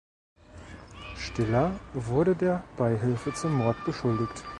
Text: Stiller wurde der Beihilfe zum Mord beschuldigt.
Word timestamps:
Stiller 1.15 1.79
wurde 1.93 2.35
der 2.35 2.63
Beihilfe 2.75 3.35
zum 3.35 3.53
Mord 3.53 3.77
beschuldigt. 3.85 4.43